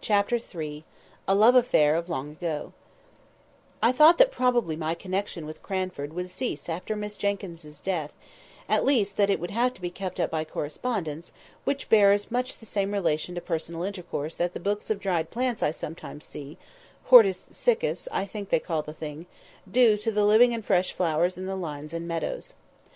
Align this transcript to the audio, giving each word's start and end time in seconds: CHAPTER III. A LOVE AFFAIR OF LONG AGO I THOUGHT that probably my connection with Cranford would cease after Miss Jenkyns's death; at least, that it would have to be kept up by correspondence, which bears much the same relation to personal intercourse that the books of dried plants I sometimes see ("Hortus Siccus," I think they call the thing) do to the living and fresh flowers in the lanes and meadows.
CHAPTER 0.00 0.40
III. 0.60 0.84
A 1.28 1.36
LOVE 1.36 1.54
AFFAIR 1.54 1.94
OF 1.94 2.08
LONG 2.08 2.32
AGO 2.40 2.72
I 3.80 3.92
THOUGHT 3.92 4.18
that 4.18 4.32
probably 4.32 4.74
my 4.74 4.96
connection 4.96 5.46
with 5.46 5.62
Cranford 5.62 6.14
would 6.14 6.28
cease 6.30 6.68
after 6.68 6.96
Miss 6.96 7.16
Jenkyns's 7.16 7.80
death; 7.80 8.12
at 8.68 8.84
least, 8.84 9.16
that 9.18 9.30
it 9.30 9.38
would 9.38 9.52
have 9.52 9.72
to 9.74 9.80
be 9.80 9.88
kept 9.88 10.18
up 10.18 10.32
by 10.32 10.44
correspondence, 10.44 11.32
which 11.62 11.88
bears 11.88 12.28
much 12.28 12.56
the 12.58 12.66
same 12.66 12.90
relation 12.92 13.36
to 13.36 13.40
personal 13.40 13.84
intercourse 13.84 14.34
that 14.34 14.52
the 14.52 14.58
books 14.58 14.90
of 14.90 14.98
dried 14.98 15.30
plants 15.30 15.62
I 15.62 15.70
sometimes 15.70 16.24
see 16.24 16.58
("Hortus 17.10 17.48
Siccus," 17.52 18.08
I 18.10 18.26
think 18.26 18.48
they 18.48 18.58
call 18.58 18.82
the 18.82 18.92
thing) 18.92 19.26
do 19.70 19.96
to 19.96 20.10
the 20.10 20.24
living 20.24 20.52
and 20.52 20.64
fresh 20.64 20.90
flowers 20.90 21.38
in 21.38 21.46
the 21.46 21.54
lanes 21.54 21.94
and 21.94 22.08
meadows. 22.08 22.54